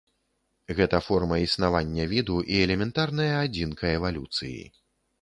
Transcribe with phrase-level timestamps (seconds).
[0.79, 4.61] Гэта форма існавання віду і элементарная адзінка эвалюцыі.